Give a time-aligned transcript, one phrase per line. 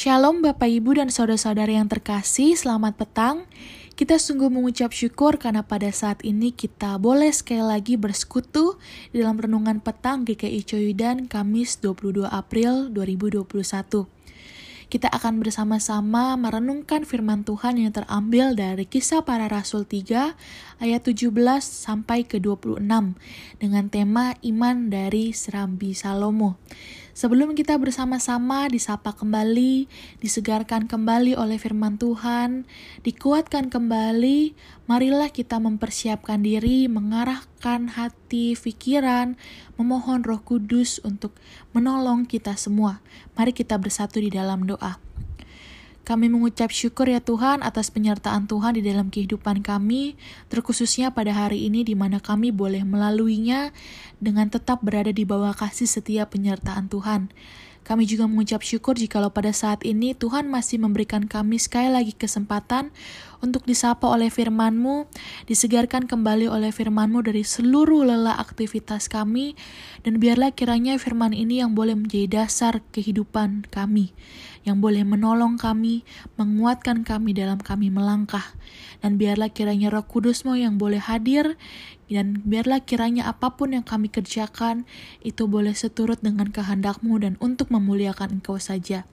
[0.00, 3.44] Shalom Bapak Ibu dan Saudara-saudara yang terkasih, selamat petang.
[4.00, 8.80] Kita sungguh mengucap syukur karena pada saat ini kita boleh sekali lagi bersekutu
[9.12, 14.08] dalam renungan petang GKI Coyudan Kamis 22 April 2021.
[14.88, 21.28] Kita akan bersama-sama merenungkan firman Tuhan yang terambil dari kisah para rasul 3 ayat 17
[21.60, 22.88] sampai ke 26
[23.60, 26.56] dengan tema iman dari Serambi Salomo.
[27.20, 29.92] Sebelum kita bersama-sama disapa kembali,
[30.24, 32.64] disegarkan kembali oleh firman Tuhan,
[33.04, 34.56] dikuatkan kembali,
[34.88, 39.36] marilah kita mempersiapkan diri, mengarahkan hati, pikiran,
[39.76, 41.36] memohon Roh Kudus untuk
[41.76, 43.04] menolong kita semua.
[43.36, 44.96] Mari kita bersatu di dalam doa.
[46.00, 50.18] Kami mengucap syukur ya Tuhan atas penyertaan Tuhan di dalam kehidupan kami,
[50.50, 53.70] terkhususnya pada hari ini di mana kami boleh melaluinya
[54.18, 57.30] dengan tetap berada di bawah kasih setiap penyertaan Tuhan.
[57.80, 62.92] Kami juga mengucap syukur jikalau pada saat ini Tuhan masih memberikan kami sekali lagi kesempatan
[63.40, 65.08] untuk disapa oleh firman-Mu,
[65.48, 69.56] disegarkan kembali oleh firman-Mu dari seluruh lelah aktivitas kami,
[70.04, 74.12] dan biarlah kiranya firman ini yang boleh menjadi dasar kehidupan kami,
[74.64, 76.04] yang boleh menolong kami,
[76.36, 78.44] menguatkan kami dalam kami melangkah,
[79.00, 81.56] dan biarlah kiranya roh kudus-Mu yang boleh hadir,
[82.10, 84.84] dan biarlah kiranya apa pun yang kami kerjakan
[85.24, 89.08] itu boleh seturut dengan kehendak-Mu dan untuk memuliakan Engkau saja.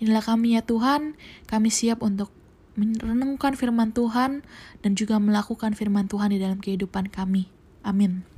[0.00, 1.18] Inilah kami ya Tuhan,
[1.50, 2.32] kami siap untuk
[2.76, 4.44] merenungkan firman Tuhan
[4.84, 7.48] dan juga melakukan firman Tuhan di dalam kehidupan kami.
[7.82, 8.35] Amin.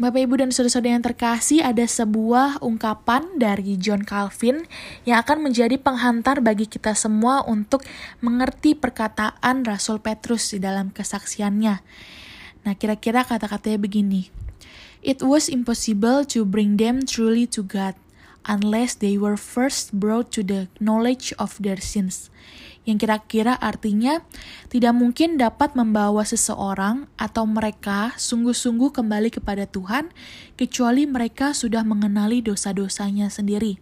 [0.00, 4.64] Bapak, Ibu, dan saudara-saudara yang terkasih, ada sebuah ungkapan dari John Calvin
[5.04, 7.84] yang akan menjadi penghantar bagi kita semua untuk
[8.24, 11.84] mengerti perkataan Rasul Petrus di dalam kesaksiannya.
[12.64, 14.32] Nah, kira-kira kata-katanya begini.
[15.04, 17.92] It was impossible to bring them truly to God
[18.48, 22.32] unless they were first brought to the knowledge of their sins.
[22.82, 24.26] Yang kira-kira artinya
[24.66, 30.10] tidak mungkin dapat membawa seseorang atau mereka sungguh-sungguh kembali kepada Tuhan
[30.58, 33.78] kecuali mereka sudah mengenali dosa-dosanya sendiri.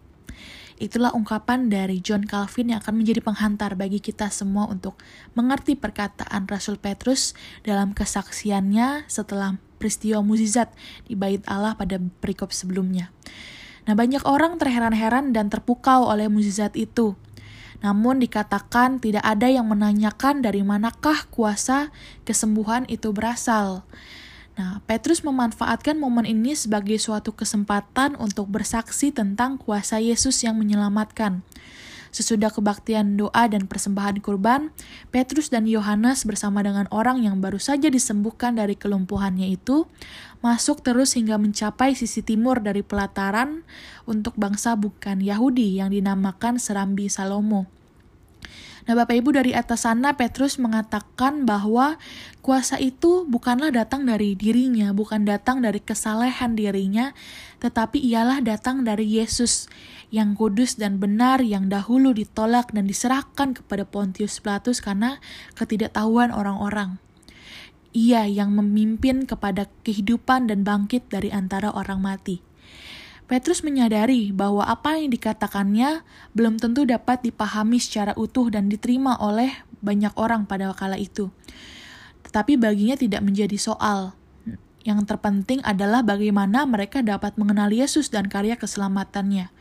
[0.81, 4.97] Itulah ungkapan dari John Calvin yang akan menjadi penghantar bagi kita semua untuk
[5.37, 7.37] mengerti perkataan Rasul Petrus
[7.69, 10.73] dalam kesaksiannya setelah peristiwa mukjizat
[11.05, 13.13] di bait Allah pada perikop sebelumnya.
[13.85, 17.13] Nah, banyak orang terheran-heran dan terpukau oleh mukjizat itu.
[17.81, 21.89] Namun dikatakan tidak ada yang menanyakan dari manakah kuasa
[22.29, 23.89] kesembuhan itu berasal.
[24.61, 31.41] Nah, Petrus memanfaatkan momen ini sebagai suatu kesempatan untuk bersaksi tentang kuasa Yesus yang menyelamatkan.
[32.11, 34.75] Sesudah kebaktian doa dan persembahan kurban,
[35.15, 39.87] Petrus dan Yohanes bersama dengan orang yang baru saja disembuhkan dari kelumpuhannya itu,
[40.43, 43.63] masuk terus hingga mencapai sisi timur dari pelataran
[44.11, 47.80] untuk bangsa bukan Yahudi yang dinamakan Serambi Salomo.
[48.89, 52.01] Nah, Bapak Ibu dari atas sana Petrus mengatakan bahwa
[52.41, 57.13] kuasa itu bukanlah datang dari dirinya, bukan datang dari kesalehan dirinya,
[57.61, 59.69] tetapi ialah datang dari Yesus
[60.11, 65.23] yang kudus dan benar yang dahulu ditolak dan diserahkan kepada Pontius Pilatus karena
[65.55, 66.99] ketidaktahuan orang-orang.
[67.91, 72.50] Ia yang memimpin kepada kehidupan dan bangkit dari antara orang mati.
[73.31, 76.03] Petrus menyadari bahwa apa yang dikatakannya
[76.35, 81.31] belum tentu dapat dipahami secara utuh dan diterima oleh banyak orang pada kala itu.
[82.27, 84.19] Tetapi baginya tidak menjadi soal.
[84.83, 89.55] Yang terpenting adalah bagaimana mereka dapat mengenal Yesus dan karya keselamatannya.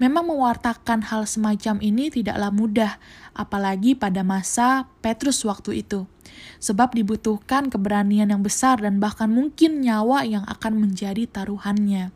[0.00, 2.96] Memang mewartakan hal semacam ini tidaklah mudah,
[3.36, 6.08] apalagi pada masa Petrus waktu itu.
[6.56, 12.10] Sebab dibutuhkan keberanian yang besar dan bahkan mungkin nyawa yang akan menjadi taruhannya.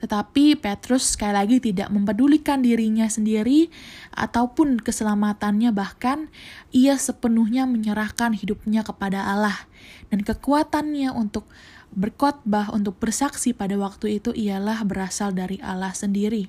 [0.00, 3.68] Tetapi Petrus sekali lagi tidak mempedulikan dirinya sendiri
[4.16, 6.32] ataupun keselamatannya bahkan
[6.72, 9.68] ia sepenuhnya menyerahkan hidupnya kepada Allah
[10.08, 11.44] dan kekuatannya untuk
[11.92, 16.48] berkhotbah untuk bersaksi pada waktu itu ialah berasal dari Allah sendiri.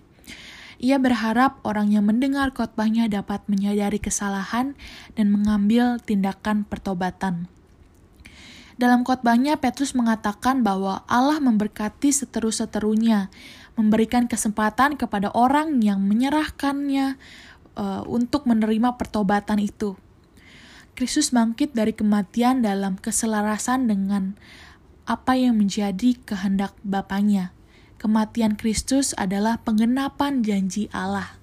[0.81, 4.73] Ia berharap orang yang mendengar khotbahnya dapat menyadari kesalahan
[5.13, 7.45] dan mengambil tindakan pertobatan.
[8.81, 13.29] Dalam khotbahnya, Petrus mengatakan bahwa Allah memberkati seteru-seterunya,
[13.77, 17.13] memberikan kesempatan kepada orang yang menyerahkannya
[17.77, 20.01] uh, untuk menerima pertobatan itu.
[20.97, 24.33] Kristus bangkit dari kematian dalam keselarasan dengan
[25.05, 27.53] apa yang menjadi kehendak Bapaknya.
[28.01, 31.40] Kematian Kristus adalah penggenapan janji Allah.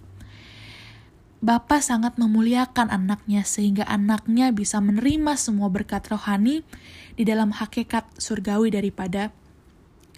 [1.38, 6.67] Bapa sangat memuliakan anaknya sehingga anaknya bisa menerima semua berkat rohani
[7.14, 9.31] di dalam hakikat surgawi daripada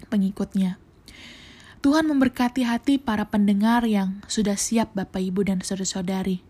[0.09, 0.81] pengikutnya.
[1.81, 6.41] Tuhan memberkati hati para pendengar yang sudah siap Bapak Ibu dan saudara-saudari.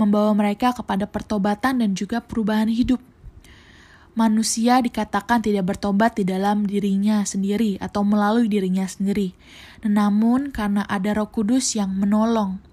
[0.00, 3.00] Membawa mereka kepada pertobatan dan juga perubahan hidup.
[4.12, 9.32] Manusia dikatakan tidak bertobat di dalam dirinya sendiri atau melalui dirinya sendiri.
[9.84, 12.71] Namun karena ada roh kudus yang menolong.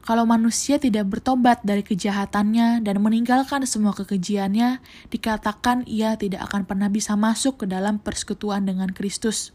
[0.00, 4.80] Kalau manusia tidak bertobat dari kejahatannya dan meninggalkan semua kekejiannya,
[5.12, 9.52] dikatakan ia tidak akan pernah bisa masuk ke dalam persekutuan dengan Kristus.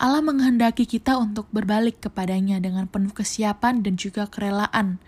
[0.00, 4.98] Allah menghendaki kita untuk berbalik kepadanya dengan penuh kesiapan dan juga kerelaan.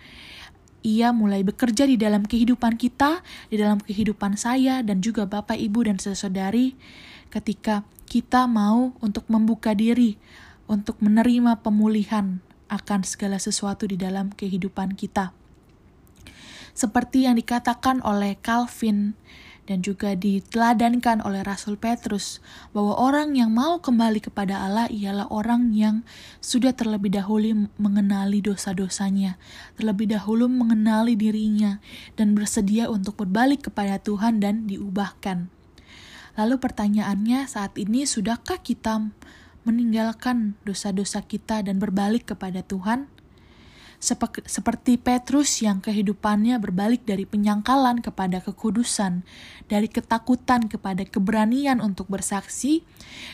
[0.86, 5.90] Ia mulai bekerja di dalam kehidupan kita, di dalam kehidupan saya, dan juga Bapak, Ibu,
[5.90, 6.78] dan saudari
[7.32, 10.14] ketika kita mau untuk membuka diri,
[10.70, 15.30] untuk menerima pemulihan akan segala sesuatu di dalam kehidupan kita.
[16.76, 19.16] Seperti yang dikatakan oleh Calvin,
[19.66, 22.38] dan juga diteladankan oleh Rasul Petrus
[22.70, 26.06] bahwa orang yang mau kembali kepada Allah ialah orang yang
[26.38, 29.36] sudah terlebih dahulu mengenali dosa-dosanya,
[29.74, 31.82] terlebih dahulu mengenali dirinya
[32.14, 35.50] dan bersedia untuk berbalik kepada Tuhan dan diubahkan.
[36.38, 39.10] Lalu pertanyaannya saat ini sudahkah kita
[39.66, 43.10] meninggalkan dosa-dosa kita dan berbalik kepada Tuhan?
[44.46, 49.24] seperti Petrus yang kehidupannya berbalik dari penyangkalan kepada kekudusan,
[49.72, 52.84] dari ketakutan kepada keberanian untuk bersaksi,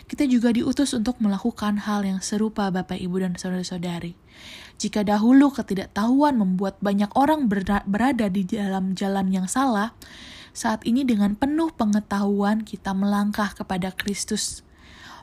[0.06, 4.14] kita juga diutus untuk melakukan hal yang serupa Bapak Ibu dan saudara-saudari.
[4.78, 7.50] Jika dahulu ketidaktahuan membuat banyak orang
[7.86, 9.94] berada di dalam jalan yang salah,
[10.52, 14.62] saat ini dengan penuh pengetahuan kita melangkah kepada Kristus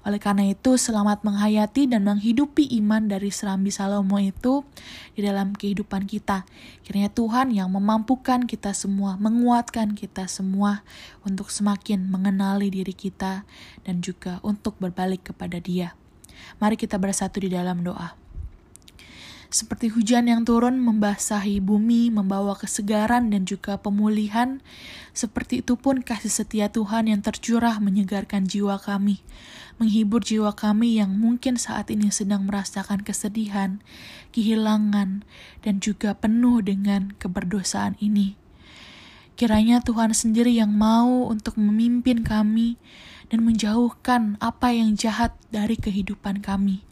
[0.08, 4.64] oleh karena itu, selamat menghayati dan menghidupi iman dari serambi Salomo itu
[5.12, 6.48] di dalam kehidupan kita.
[6.88, 10.88] Kiranya Tuhan yang memampukan kita semua, menguatkan kita semua
[11.28, 13.44] untuk semakin mengenali diri kita
[13.84, 15.92] dan juga untuk berbalik kepada Dia.
[16.64, 18.29] Mari kita bersatu di dalam doa.
[19.50, 24.62] Seperti hujan yang turun membasahi bumi, membawa kesegaran dan juga pemulihan,
[25.10, 29.26] seperti itu pun kasih setia Tuhan yang tercurah menyegarkan jiwa kami,
[29.82, 33.82] menghibur jiwa kami yang mungkin saat ini sedang merasakan kesedihan,
[34.38, 35.26] kehilangan,
[35.66, 38.38] dan juga penuh dengan keberdosaan ini.
[39.34, 42.78] Kiranya Tuhan sendiri yang mau untuk memimpin kami
[43.34, 46.86] dan menjauhkan apa yang jahat dari kehidupan kami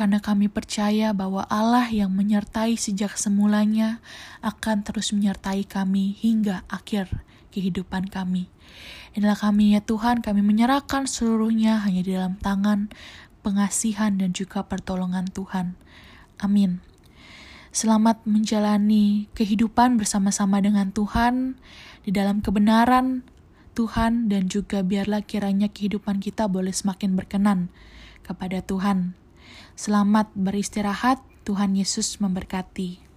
[0.00, 4.00] karena kami percaya bahwa Allah yang menyertai sejak semulanya
[4.40, 7.20] akan terus menyertai kami hingga akhir
[7.52, 8.48] kehidupan kami.
[9.12, 12.88] Inilah kami ya Tuhan, kami menyerahkan seluruhnya hanya di dalam tangan
[13.44, 15.76] pengasihan dan juga pertolongan Tuhan.
[16.40, 16.80] Amin.
[17.68, 21.60] Selamat menjalani kehidupan bersama-sama dengan Tuhan
[22.08, 23.20] di dalam kebenaran
[23.76, 27.68] Tuhan dan juga biarlah kiranya kehidupan kita boleh semakin berkenan
[28.24, 29.19] kepada Tuhan.
[29.74, 33.09] Selamat beristirahat, Tuhan Yesus memberkati.